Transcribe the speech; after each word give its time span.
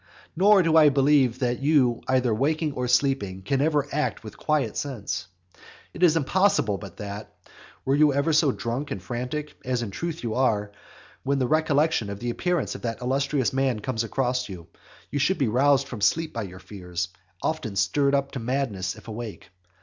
Nor 0.35 0.63
do 0.63 0.75
I 0.77 0.89
believe 0.89 1.37
that 1.37 1.59
you 1.59 2.01
either 2.07 2.33
waking 2.33 2.73
or 2.73 2.87
sleeping, 2.87 3.43
can 3.43 3.61
ever 3.61 3.87
act 3.91 4.23
with 4.23 4.35
quiet 4.35 4.75
sense. 4.75 5.27
It 5.93 6.01
is 6.01 6.17
impossible 6.17 6.79
but 6.79 6.97
that, 6.97 7.31
were 7.85 7.93
you 7.93 8.11
ever 8.11 8.33
so 8.33 8.51
drunk 8.51 8.89
and 8.89 8.99
frantic, 8.99 9.55
as 9.63 9.83
in 9.83 9.91
truth 9.91 10.23
you 10.23 10.33
are, 10.33 10.71
when 11.21 11.37
the 11.37 11.45
recollection 11.45 12.09
of 12.09 12.19
the 12.19 12.31
appearance 12.31 12.73
of 12.73 12.81
that 12.81 12.99
illustrious 13.01 13.53
man 13.53 13.79
comes 13.79 14.03
across 14.03 14.49
you, 14.49 14.65
you 15.11 15.19
should 15.19 15.37
be 15.37 15.47
roused 15.47 15.87
from 15.87 16.01
sleep 16.01 16.33
by 16.33 16.41
your 16.41 16.57
fears, 16.57 17.09
and 17.13 17.21
often 17.43 17.75
stirred 17.75 18.15
up 18.15 18.31
to 18.31 18.39
madness 18.39 18.95
if 18.95 19.07
awake. 19.07 19.51